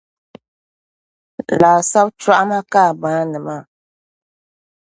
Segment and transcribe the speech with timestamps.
[1.61, 3.63] Laasabu chɔɣima ka a maani maa